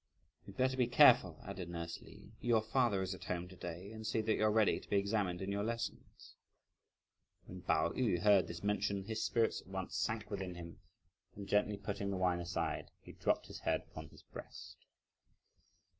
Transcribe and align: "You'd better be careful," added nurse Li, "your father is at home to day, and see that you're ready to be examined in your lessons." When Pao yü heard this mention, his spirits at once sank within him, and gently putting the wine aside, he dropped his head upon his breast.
"You'd 0.47 0.57
better 0.57 0.77
be 0.77 0.87
careful," 0.87 1.37
added 1.45 1.69
nurse 1.69 2.01
Li, 2.01 2.31
"your 2.39 2.63
father 2.63 3.03
is 3.03 3.13
at 3.13 3.25
home 3.25 3.47
to 3.49 3.55
day, 3.55 3.91
and 3.91 4.07
see 4.07 4.19
that 4.21 4.33
you're 4.33 4.49
ready 4.49 4.79
to 4.79 4.89
be 4.89 4.97
examined 4.97 5.43
in 5.43 5.51
your 5.51 5.63
lessons." 5.63 6.33
When 7.45 7.61
Pao 7.61 7.89
yü 7.89 8.17
heard 8.23 8.47
this 8.47 8.63
mention, 8.63 9.03
his 9.03 9.23
spirits 9.23 9.61
at 9.61 9.67
once 9.67 9.95
sank 9.95 10.31
within 10.31 10.55
him, 10.55 10.79
and 11.35 11.47
gently 11.47 11.77
putting 11.77 12.09
the 12.09 12.17
wine 12.17 12.39
aside, 12.39 12.89
he 12.99 13.11
dropped 13.11 13.45
his 13.45 13.59
head 13.59 13.83
upon 13.91 14.09
his 14.09 14.23
breast. 14.23 14.77